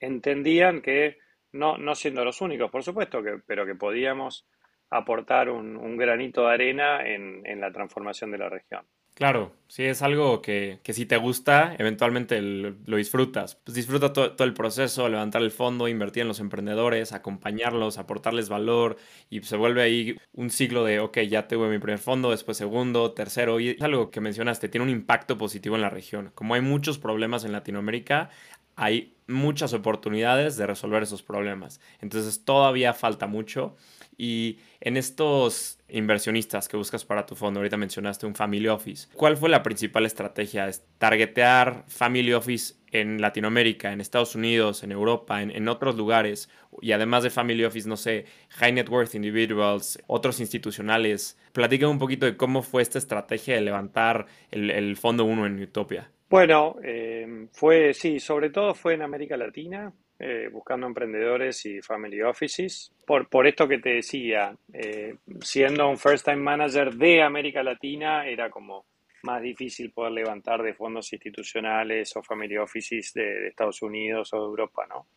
[0.00, 1.18] entendían que,
[1.52, 4.46] no, no siendo los únicos, por supuesto, que, pero que podíamos
[4.90, 8.86] aportar un, granito de arena en la transformación de la región.
[9.14, 13.54] Claro, sí, es algo que, que si te gusta, eventualmente lo, disfrutas.
[13.54, 18.96] Pues disfruta todo, el proceso, levantar el fondo, invertir en los emprendedores, acompañarlos, aportarles valor
[19.30, 23.12] y se vuelve ahí un ciclo de, ok, ya tuve mi primer fondo, después segundo,
[23.12, 23.60] tercero.
[23.60, 26.32] Y es algo que mencionaste, tiene un impacto positivo en la región.
[26.34, 28.30] Como hay muchos problemas en Latinoamérica,
[28.76, 31.80] hay muchas oportunidades de resolver esos problemas.
[32.00, 33.76] Entonces todavía falta mucho
[34.16, 39.36] y en estos inversionistas que buscas para tu fondo, ahorita mencionaste un Family Office, ¿cuál
[39.36, 40.68] fue la principal estrategia?
[40.68, 46.48] ¿Es targetear Family Office en Latinoamérica, en Estados Unidos, en Europa, en, otros lugares?
[46.80, 51.38] Y además de Family Office, no sé, High Net Worth Individuals, otros institucionales.
[51.52, 56.10] Platícame un poquito de cómo fue esta estrategia de levantar el, Fondo 1 en Utopia.
[56.28, 59.92] Bueno, eh, fue, sí, sobre todo fue en América Latina.
[60.16, 62.92] Eh, buscando emprendedores y family offices.
[63.04, 68.24] Por, por esto que te decía, eh, siendo un first time manager de América Latina,
[68.24, 68.86] era como
[69.24, 74.44] más difícil poder levantar de fondos institucionales o family offices de, Estados Unidos o de
[74.44, 75.08] Europa, ¿no?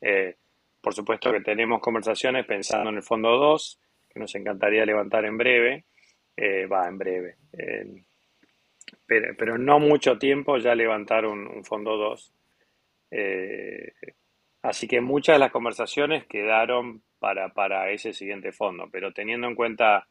[0.00, 0.36] Eh,
[0.80, 5.36] por supuesto que tenemos conversaciones pensando en el fondo 2, que nos encantaría levantar en
[5.36, 5.84] breve,
[6.70, 7.36] va en breve,
[9.06, 12.32] pero, pero, no mucho tiempo ya levantar un, fondo 2.
[14.64, 19.54] Así que muchas de las conversaciones quedaron para, para ese siguiente fondo, pero teniendo en
[19.54, 20.08] cuenta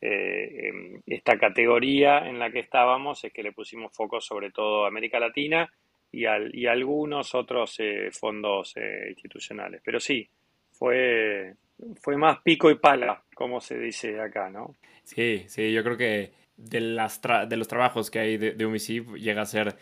[0.00, 4.84] eh, em, esta categoría en la que estábamos, es que le pusimos foco sobre todo
[4.84, 5.68] a América Latina
[6.12, 9.80] y, al, y algunos otros eh, fondos eh, institucionales.
[9.84, 10.28] Pero sí,
[10.70, 11.54] fue,
[12.00, 14.76] fue más pico y pala, como se dice acá, ¿no?
[15.02, 19.42] Sí, sí, yo creo que de, las de los trabajos que hay de, de llega
[19.42, 19.76] a ser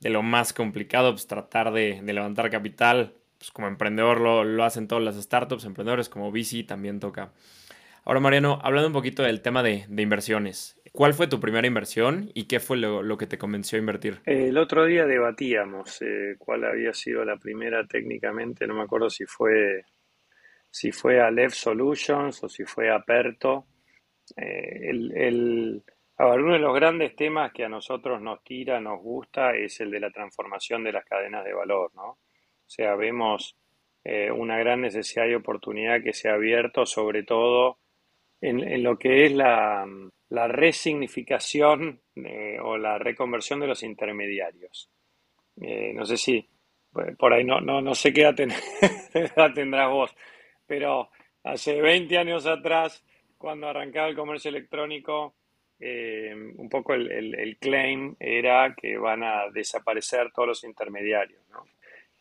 [0.00, 4.64] de lo más complicado, pues tratar de, de levantar capital pues, como emprendedor lo, lo,
[4.64, 7.32] hacen todas las startups, emprendedores como VC también toca.
[8.04, 12.30] Ahora, Mariano, hablando un poquito del tema de, de inversiones, ¿cuál fue tu primera inversión
[12.32, 14.20] y qué fue lo, lo que te convenció a invertir?
[14.24, 19.26] El otro día debatíamos eh, cuál había sido la primera técnicamente, no me acuerdo si
[19.26, 19.84] fue
[20.70, 23.66] si fue a Lev Solutions o si fue a Perto.
[24.36, 25.82] Eh, el, el,
[26.18, 30.00] uno de los grandes temas que a nosotros nos tira, nos gusta, es el de
[30.00, 32.08] la transformación de las cadenas de valor, ¿no?
[32.10, 33.56] O sea, vemos
[34.04, 37.78] eh, una gran necesidad y oportunidad que se ha abierto, sobre todo
[38.40, 39.86] en, lo que es la,
[40.30, 44.90] resignificación eh, o la reconversión de los intermediarios.
[45.60, 46.48] Eh, no sé si
[47.18, 48.34] por ahí no, no, no sé qué edad,
[49.54, 50.16] tendrás vos,
[50.66, 51.10] pero
[51.44, 53.04] hace 20 años atrás,
[53.36, 55.34] cuando arrancaba el comercio electrónico,
[55.80, 61.40] eh, un poco el, el, claim era que van a desaparecer todos los intermediarios.
[61.50, 61.64] ¿no?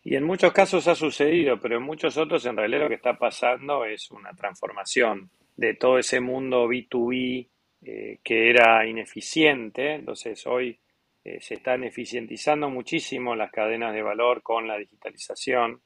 [0.04, 3.17] Y en muchos casos ha sucedido, pero en muchos otros en realidad lo que está
[3.17, 7.50] pasando es una transformación de todo ese mundo B2B
[7.82, 9.96] eh, que era ineficiente.
[9.96, 10.80] Entonces hoy
[11.24, 15.82] eh, se están eficientizando muchísimo las cadenas de valor con la digitalización.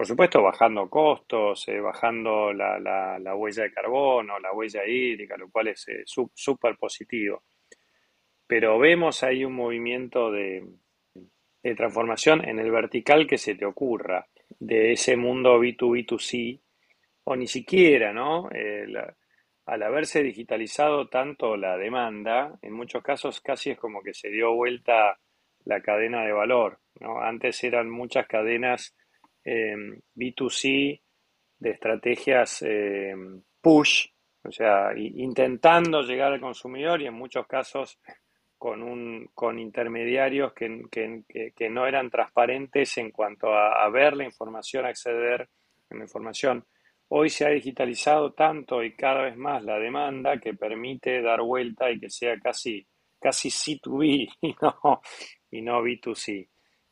[0.00, 5.50] Por supuesto, bajando costos, eh, bajando la, la, huella de carbono, la huella hídrica, lo
[5.50, 7.42] cual es súper positivo.
[8.46, 10.66] Pero vemos ahí un movimiento de,
[11.62, 14.26] de transformación en el vertical que se te ocurra,
[14.58, 16.62] de ese mundo B2B2C
[17.24, 18.48] o ni siquiera, ¿no?
[18.54, 18.86] Eh,
[19.66, 24.54] al haberse digitalizado tanto la demanda, en muchos casos casi es como que se dio
[24.54, 25.20] vuelta
[25.66, 27.20] la cadena de valor, ¿no?
[27.20, 28.96] Antes eran muchas cadenas
[29.44, 31.00] B2C
[31.58, 34.06] de estrategias em, push,
[34.42, 37.98] o sea, intentando llegar al consumidor y en muchos casos
[38.56, 44.24] con, un, con intermediarios que, que, no eran transparentes en cuanto a, a ver la
[44.24, 45.48] información, acceder
[45.90, 46.66] a la información.
[47.08, 51.90] Hoy se ha digitalizado tanto y cada vez más la demanda que permite dar vuelta
[51.90, 52.86] y que sea casi,
[53.18, 55.00] casi C2B y no,
[55.50, 56.48] y no B2C.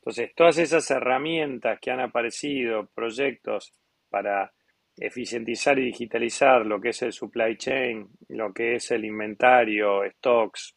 [0.09, 3.75] Entonces, todas esas herramientas que han aparecido, proyectos
[4.09, 4.51] para
[4.97, 10.75] eficientizar y digitalizar lo que es el supply chain, lo que es el inventario, stocks,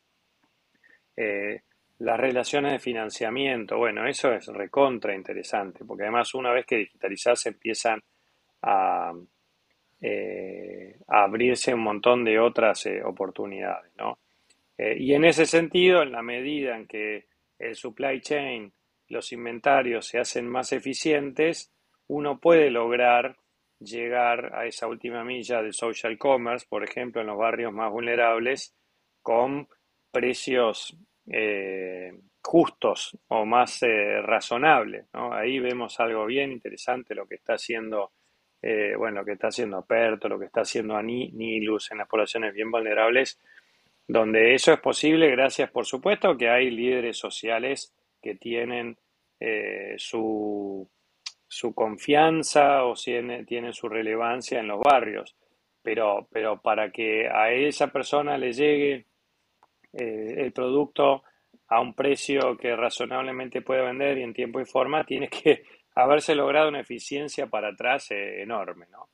[1.15, 1.62] eh,
[2.00, 7.46] las relaciones de financiamiento, bueno, eso es recontra interesante, porque además una vez que digitalizas
[7.46, 8.02] empiezan
[8.63, 9.13] a,
[10.02, 14.20] eh, abrirse un montón de otras eh, oportunidades, ¿no?
[14.78, 17.28] Y en ese sentido, en la medida en que
[17.60, 18.74] el supply chain,
[19.12, 21.71] los inventarios se hacen más eficientes,
[22.08, 23.38] uno puede lograr
[23.80, 28.76] llegar a esa última milla del social commerce, por ejemplo, en los barrios más vulnerables,
[29.21, 29.67] con
[30.12, 30.97] precios
[32.43, 33.80] justos o más
[34.24, 35.06] razonables.
[35.13, 35.34] ¿no?
[35.34, 38.12] Ahí vemos algo bien interesante lo que está haciendo
[38.62, 42.54] eh, bueno, lo que está haciendo Aperto, lo que está haciendo Anilus en las poblaciones
[42.54, 43.39] bien vulnerables,
[44.08, 48.98] donde eso es posible gracias, por supuesto, que hay líderes sociales que tienen
[49.40, 50.88] eh, su,
[51.48, 55.36] su, confianza o tienen, tienen, su relevancia en los barrios.
[55.82, 59.08] Pero, pero para que a esa persona le llegue
[59.94, 61.24] eh, el producto
[61.68, 65.64] a un precio que razonablemente puede vender y en tiempo y forma, tiene que
[65.96, 69.10] haberse logrado una eficiencia para atrás eh, enorme, ¿no?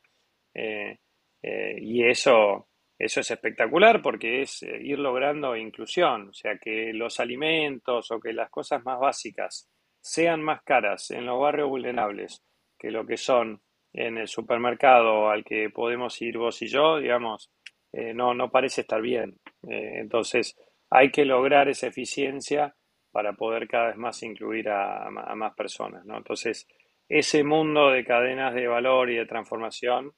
[1.80, 8.12] Y eso, eso es espectacular porque es ir logrando inclusión, o sea, que los alimentos
[8.12, 9.70] o que las cosas más básicas
[10.02, 12.44] sean más caras en los barrios vulnerables
[12.78, 13.62] que lo que son
[13.94, 17.52] en el supermercado al que podemos ir vos y yo, digamos,
[17.94, 19.40] no, no parece estar bien.
[19.64, 20.56] entonces,
[20.90, 22.76] hay que lograr esa eficiencia
[23.12, 26.06] para poder cada vez más incluir a, más personas.
[26.06, 26.18] ¿no?
[26.18, 26.68] Entonces,
[27.10, 30.14] ese mundo de cadenas de valor y de transformación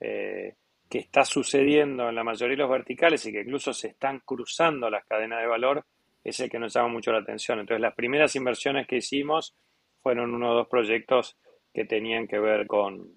[0.00, 0.56] eh,
[0.88, 4.90] que está sucediendo en la mayoría de los verticales y que incluso se están cruzando
[4.90, 5.84] las cadenas de valor,
[6.22, 7.60] es el que nos llama mucho la atención.
[7.60, 9.54] Entonces, las primeras inversiones que hicimos
[10.02, 11.36] fueron uno o dos proyectos
[11.72, 13.08] que tenían que ver con,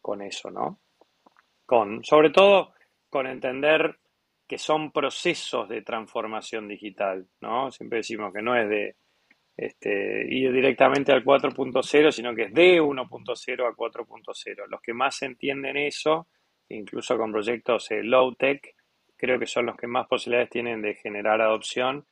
[0.00, 0.80] con eso, ¿no?
[1.64, 2.74] Con, sobre todo
[3.08, 3.98] con entender
[4.46, 7.70] que son procesos de transformación digital, ¿no?
[7.70, 8.96] Siempre decimos que no es de
[9.56, 14.66] este, ir directamente al 4.0, sino que es de 1.0 a 4.0.
[14.68, 16.26] Los que más entienden eso,
[16.70, 18.74] incluso con proyectos eh, low tech,
[19.16, 22.06] creo que son los que más posibilidades tienen de generar adopción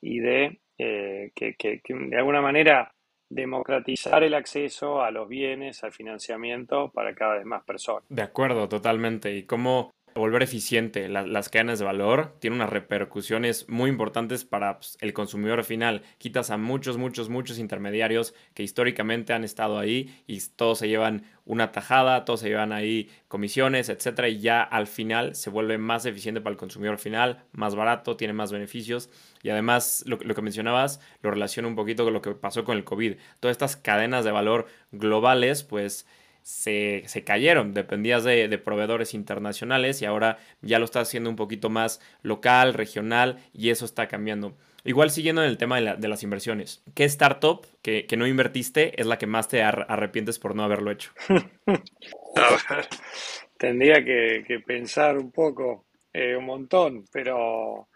[0.00, 2.92] y de eh, que, que, de alguna manera
[3.30, 8.04] democratizar el acceso a los bienes, al financiamiento para cada vez más personas.
[8.08, 9.32] De acuerdo, totalmente.
[9.32, 14.96] Y cómo volver eficiente las cadenas de valor tiene unas repercusiones muy importantes para pues,
[15.00, 16.02] el consumidor final.
[16.18, 21.24] Quitas a muchos, muchos, muchos intermediarios que históricamente han estado ahí y todos se llevan
[21.44, 26.06] una tajada, todos se llevan ahí comisiones, etcétera, y ya al final se vuelve más
[26.06, 29.10] eficiente para el consumidor final, más barato, tiene más beneficios
[29.42, 32.76] y además lo, lo que mencionabas lo relaciona un poquito con lo que pasó con
[32.76, 33.16] el COVID.
[33.40, 36.06] Todas estas cadenas de valor globales, pues
[36.42, 42.00] se, cayeron, dependías de, proveedores internacionales y ahora ya lo estás haciendo un poquito más
[42.22, 44.56] local, regional y eso está cambiando.
[44.84, 49.18] Igual siguiendo en el tema de, las inversiones, ¿qué startup que, no invertiste es la
[49.18, 51.12] que más te arrepientes por no haberlo hecho?
[53.58, 57.89] tendría que, pensar un poco, eh, un montón, pero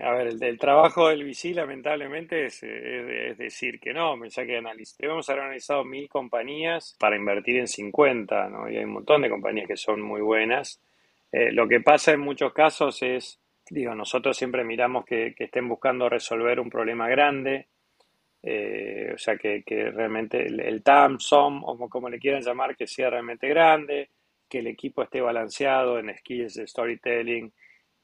[0.00, 2.60] a ver, el, trabajo del VC lamentablemente es,
[3.36, 4.60] decir que no, me que
[4.98, 8.68] debemos haber analizado mil compañías para invertir en 50, ¿no?
[8.68, 10.80] Y hay un montón de compañías que son muy buenas.
[11.30, 16.08] Eh, lo que pasa en muchos casos es, digo, nosotros siempre miramos que, estén buscando
[16.08, 17.68] resolver un problema grande,
[18.42, 22.86] eh, o sea, que, realmente el, el, TAM, SOM, o como le quieran llamar, que
[22.86, 24.10] sea realmente grande,
[24.48, 27.52] que el equipo esté balanceado en skills de storytelling,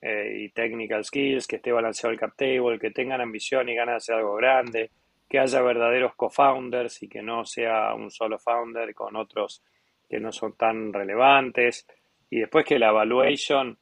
[0.03, 3.93] eh, y technical skills, que esté balanceado el cap table, que tengan ambición y ganas
[3.93, 4.91] de hacer algo grande,
[5.29, 9.63] que haya verdaderos co-founders y que no sea un solo founder con otros
[10.11, 11.87] que no son tan relevantes.
[12.29, 13.79] Y después que la evaluation,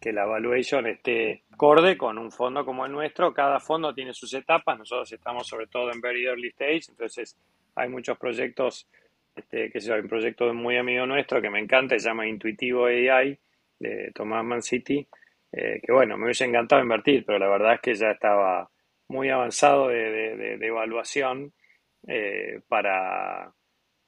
[0.00, 3.34] que la evaluation esté acorde con un fondo como el nuestro.
[3.34, 4.78] Cada fondo tiene sus etapas.
[4.78, 7.36] Nosotros estamos sobre todo en very early stage, entonces
[7.74, 8.86] hay muchos proyectos,
[9.34, 13.38] este, que sé un proyecto muy amigo nuestro que me encanta, se llama Intuitivo AI,
[13.78, 15.06] de Thomas Man City,
[15.56, 18.68] eh, que bueno, me hubiese encantado invertir, pero la verdad es que ya estaba
[19.06, 21.52] muy avanzado de, evaluación
[22.08, 23.52] eh, para,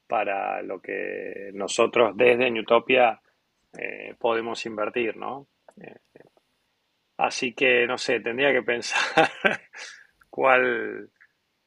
[0.07, 3.21] para lo que nosotros desde Newtopia
[3.77, 5.47] eh, podemos invertir, ¿no?
[7.17, 9.29] así que, no sé, tendría que pensar
[10.29, 11.09] cuál,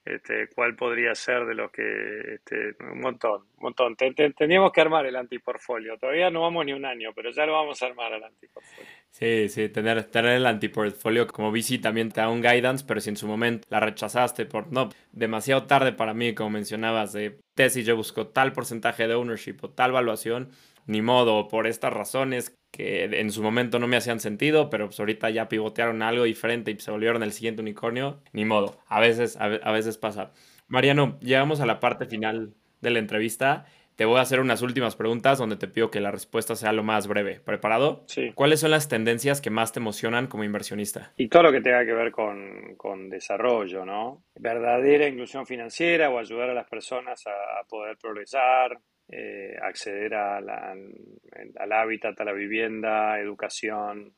[0.04, 3.96] este, cuál podría ser de los que, este, un montón, un montón.
[3.96, 5.98] Teníamos que armar el antiportfolio.
[5.98, 8.90] Todavía no vamos ni un año, pero ya lo vamos a armar el antiportfolio.
[9.10, 13.10] Sí, sí, tener, tener el antiportfolio como VC también te da un guidance, pero si
[13.10, 17.84] en su momento la rechazaste por no, demasiado tarde para mí, como mencionabas, de tesis
[17.84, 20.50] yo busco tal porcentaje de ownership o tal valuación,
[20.86, 25.00] ni modo, por estas razones que en su momento no me hacían sentido, pero pues
[25.00, 29.36] ahorita ya pivotearon algo diferente y se volvieron el siguiente unicornio, ni modo, a veces,
[29.40, 30.32] a, veces pasa.
[30.68, 33.66] Mariano, llegamos a la parte final de la entrevista.
[33.96, 36.82] Te voy a hacer unas últimas preguntas donde te pido que la respuesta sea lo
[36.82, 37.40] más breve.
[37.40, 38.04] ¿Preparado?
[38.06, 38.32] Sí.
[38.34, 41.12] ¿Cuáles son las tendencias que más te emocionan como inversionista?
[41.16, 44.22] Y todo lo que tenga que ver con, con desarrollo, ¿no?
[44.36, 48.78] Verdadera inclusión financiera o ayudar a las personas a poder progresar,
[49.12, 54.12] eh, acceder al hábitat, a la vivienda, educación,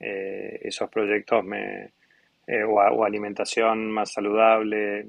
[0.00, 1.92] eh, esos proyectos me,
[2.48, 5.06] eh, o, alimentación más saludable.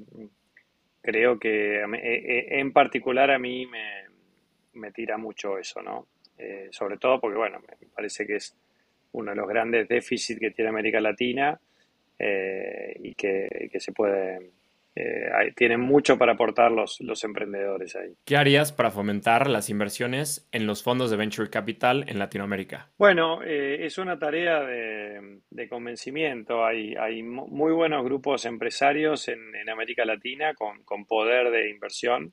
[1.02, 6.06] Creo que en particular a mí me, tira mucho eso, ¿no?
[6.70, 8.56] sobre todo porque, bueno, me parece que es
[9.12, 11.58] uno de los grandes déficits que tiene América Latina
[12.18, 14.55] y que, que se puede
[14.98, 18.14] eh, tienen mucho para aportar los, los emprendedores ahí.
[18.24, 22.90] ¿Qué harías para fomentar las inversiones en los fondos de Venture Capital en Latinoamérica?
[22.96, 26.64] Bueno, eh, es una tarea de, convencimiento.
[26.64, 32.32] Hay, hay, muy buenos grupos empresarios en, América Latina con, poder de inversión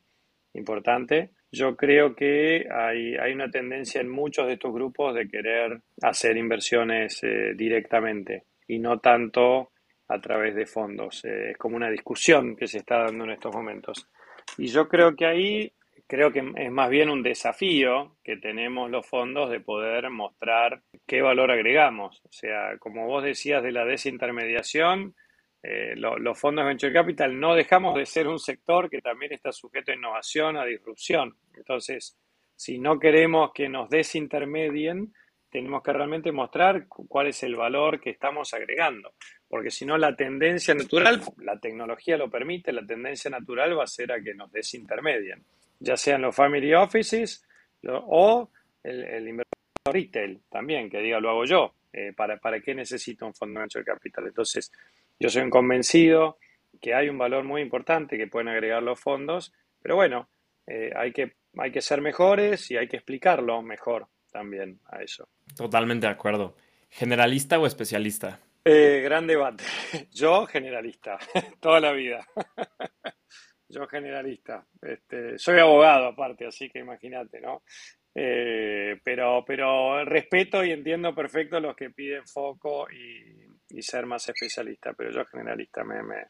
[0.54, 1.32] importante.
[1.52, 6.38] Yo creo que hay, hay, una tendencia en muchos de estos grupos de querer hacer
[6.38, 9.73] inversiones eh, directamente y no tanto
[10.08, 11.24] a través de fondos.
[11.26, 14.08] Eh, es como una discusión que se está dando en estos momentos.
[14.58, 15.74] Y yo creo que ahí,
[16.08, 21.22] creo que es más bien un desafío que tenemos los fondos de poder mostrar qué
[21.22, 22.22] valor agregamos.
[22.26, 25.16] O sea, como vos decías de la desintermediación,
[25.66, 29.52] eh, los fondos de Venture Capital no dejamos de ser un sector que también está
[29.54, 31.38] sujeto a innovación, a disrupción.
[31.56, 32.18] Entonces,
[32.56, 35.14] si no queremos que nos desintermedien,
[35.54, 39.14] tenemos que realmente mostrar cuál es el valor que estamos agregando,
[39.48, 43.88] porque si no la tendencia natural, la tecnología lo permite, la tendencia natural va a
[43.88, 45.44] ser a que nos desintermedien,
[45.80, 47.46] ya sean los family offices
[47.88, 48.50] o
[48.82, 49.54] el, inversor
[49.86, 53.66] retail también, que diga lo hago yo, eh, para, ¿para qué necesito un fondo de
[53.66, 54.26] venture capital?
[54.26, 54.72] Entonces,
[55.20, 56.40] yo soy convencido
[56.82, 60.30] que hay un valor muy importante que pueden agregar los fondos, pero bueno,
[60.66, 65.30] eh, hay, que, hay que ser mejores y hay que explicarlo mejor también a eso.
[65.56, 66.58] Totalmente de acuerdo.
[66.90, 68.40] ¿Generalista o especialista?
[68.66, 69.64] Eh, gran debate.
[70.12, 71.18] Yo generalista,
[71.62, 72.26] toda la vida.
[73.70, 74.66] Yo generalista.
[74.82, 77.64] Este, soy abogado aparte, así que imagínate, ¿no?
[78.16, 84.94] Eh, pero, pero respeto y entiendo perfecto los que piden foco y, ser más especialista,
[84.94, 86.28] pero yo generalista me, me,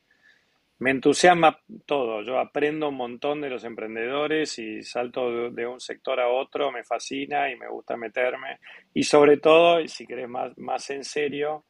[0.92, 2.22] entusiasma todo.
[2.24, 6.84] Yo aprendo un montón de los emprendedores y salto de, un sector a otro, me
[6.84, 8.60] fascina y me gusta meterme.
[8.94, 11.66] Y sobre todo, si querés más, más en serio,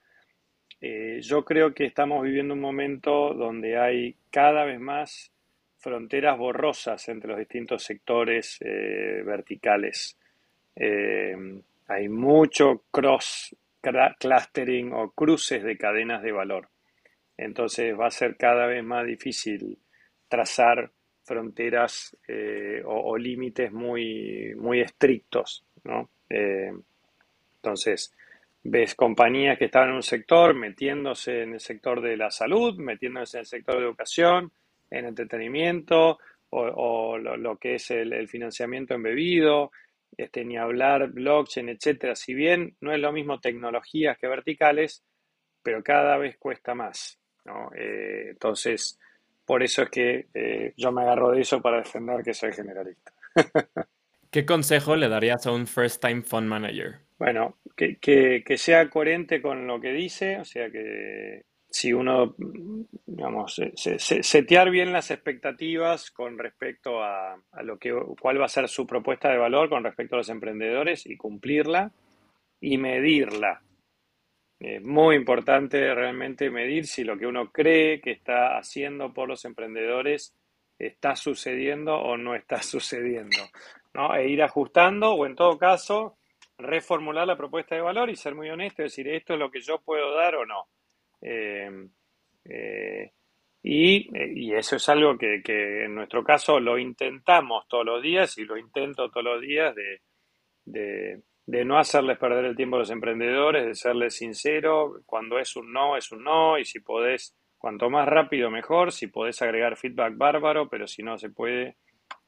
[0.82, 5.32] eh, yo creo que estamos viviendo un momento donde hay cada vez más
[5.78, 10.18] fronteras borrosas entre los distintos sectores eh, verticales.
[10.76, 11.36] Eh,
[11.88, 13.56] hay mucho cross
[14.18, 16.70] clustering o cruces de cadenas de valor.
[17.44, 19.78] Entonces va a ser cada vez más difícil
[20.28, 20.92] trazar
[21.24, 25.66] fronteras eh, o, límites muy, muy estrictos.
[27.60, 28.14] entonces,
[28.64, 33.38] ves compañías que están en un sector metiéndose en el sector de la salud, metiéndose
[33.38, 34.52] en el sector de educación,
[34.90, 36.20] en entretenimiento
[36.50, 39.72] o, lo, que es el, financiamiento embebido,
[40.16, 42.16] este, ni hablar blockchain, etcétera.
[42.16, 45.04] Si bien no es lo mismo tecnologías que verticales,
[45.64, 47.20] pero cada vez cuesta más.
[47.76, 49.00] Eh, entonces,
[49.46, 53.14] por eso es que eh, yo me agarro de eso para defender que soy generalista.
[54.32, 57.00] ¿Qué consejo le darías a un first time fund manager?
[57.20, 62.36] Bueno, que, que, sea coherente con lo que dice, o sea que si uno,
[63.06, 68.86] digamos, setear bien las expectativas con respecto a, lo que, cuál va a ser su
[68.86, 71.92] propuesta de valor con respecto a los emprendedores y cumplirla
[72.60, 73.62] y medirla.
[74.64, 79.44] Es muy importante realmente medir si lo que uno cree que está haciendo por los
[79.44, 80.34] emprendedores
[80.80, 83.38] está sucediendo o no está sucediendo.
[83.94, 84.16] ¿no?
[84.16, 86.18] E ir ajustando o en todo caso
[86.58, 89.82] reformular la propuesta de valor y ser muy honesto, decir esto es lo que yo
[89.82, 90.70] puedo dar o no.
[91.22, 91.70] Eh,
[92.46, 93.12] eh,
[93.64, 95.42] y, eso es algo que,
[95.84, 99.76] en nuestro caso lo intentamos todos los días y lo intento todos los días
[100.66, 105.72] de, no hacerles perder el tiempo a los emprendedores, de serles sincero, cuando es un
[105.72, 110.18] no, es un no, y si podés, cuanto más rápido mejor, si podés agregar feedback
[110.18, 111.78] bárbaro, pero si no se puede,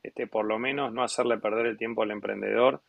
[0.04, 2.82] este, por lo menos no hacerle perder el tiempo al emprendedor,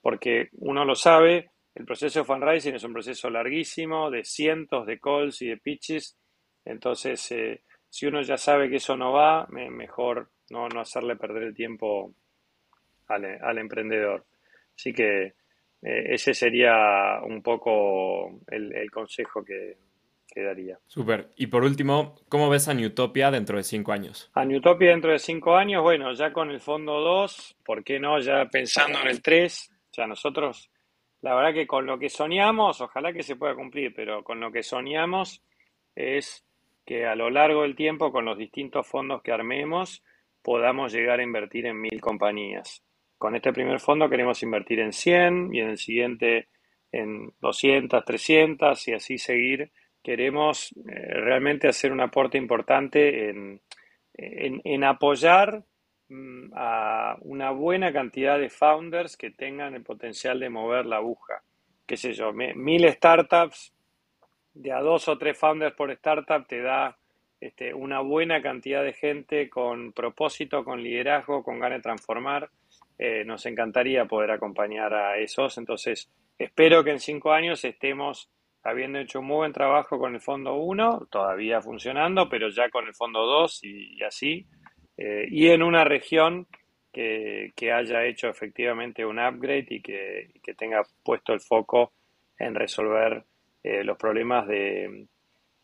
[0.00, 4.98] porque uno lo sabe, el proceso de fundraising es un proceso larguísimo, de cientos de
[4.98, 6.16] calls y de pitches.
[6.64, 11.54] Entonces, eh, si uno ya sabe que eso no va, mejor no, hacerle perder el
[11.54, 12.14] tiempo
[13.08, 14.24] al, emprendedor.
[14.74, 15.34] Así que
[15.82, 19.76] eh, ese sería un poco el, consejo que,
[20.26, 20.78] que daría.
[20.86, 21.30] Súper.
[21.36, 24.30] Y por último, ¿cómo ves a Newtopia dentro de cinco años?
[24.34, 28.18] A Newtopia dentro de cinco años, bueno, ya con el fondo 2, ¿por qué no?
[28.20, 30.70] Ya pensando en el 3, ya nosotros
[31.26, 34.52] la verdad que con lo que soñamos, ojalá que se pueda cumplir, pero con lo
[34.52, 35.42] que soñamos
[35.94, 36.46] es
[36.84, 40.04] que a lo largo del tiempo, con los distintos fondos que armemos,
[40.40, 42.84] podamos llegar a invertir en mil compañías.
[43.18, 46.48] Con este primer fondo queremos invertir en 100 y en el siguiente
[46.92, 49.70] en 200, 300 y así seguir.
[50.02, 53.60] Queremos eh, realmente hacer un aporte importante en,
[54.14, 55.64] en apoyar
[56.08, 61.42] Mm, a una buena cantidad de founders que tengan el potencial de mover la aguja.
[61.84, 63.72] Qué sé yo, mil startups,
[64.54, 66.96] de a dos o tres founders por startup te da
[67.40, 72.50] este, una buena cantidad de gente con propósito, con liderazgo, con ganas de transformar.
[72.98, 75.58] Eh, nos encantaría poder acompañar a esos.
[75.58, 78.30] Entonces, espero que en cinco años estemos
[78.62, 82.86] habiendo hecho un muy buen trabajo con el fondo 1, todavía funcionando, pero ya con
[82.86, 84.46] el fondo 2 y así
[84.96, 86.46] eh, y en una región
[86.92, 91.92] que, haya hecho efectivamente un upgrade y que, tenga puesto el foco
[92.38, 93.24] en resolver
[93.62, 95.06] eh, los problemas de,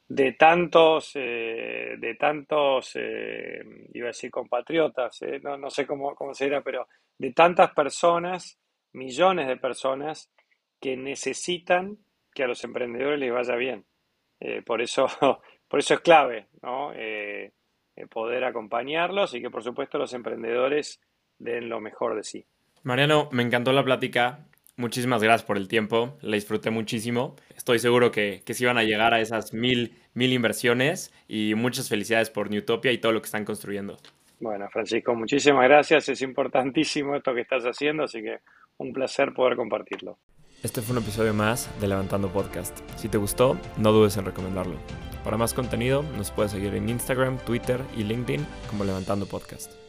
[0.09, 6.61] de tantos, eh, de tantos iba a decir compatriotas, no, no, sé cómo, cómo se
[6.61, 6.87] pero
[7.19, 8.59] de tantas personas,
[8.93, 10.31] millones de personas
[10.81, 11.99] que necesitan
[12.35, 13.85] que a los emprendedores les vaya bien.
[14.67, 15.07] por, eso,
[15.69, 16.93] por eso es clave, ¿no?
[16.95, 17.53] Eh,
[18.11, 21.01] poder acompañarlos y que por supuesto los emprendedores
[21.39, 22.47] den lo mejor de sí.
[22.83, 24.47] Mariano, me encantó la plática.
[24.77, 27.37] Muchísimas gracias por el tiempo, la disfruté muchísimo.
[27.55, 31.91] Estoy seguro que, que sí van a llegar a esas mil, mil inversiones y muchas
[31.91, 33.99] felicidades por Newtopia y todo lo que están construyendo.
[34.43, 36.09] Bueno, Francisco, muchísimas gracias.
[36.09, 38.41] Es importantísimo esto que estás haciendo, así que
[38.79, 40.19] un placer poder compartirlo.
[40.65, 42.77] Este fue un episodio más de Levantando Podcast.
[42.97, 44.75] Si te gustó, no dudes en recomendarlo.
[45.23, 49.82] Para más contenido, nos puedes seguir en Instagram, Twitter y LinkedIn como Levantando Podcast.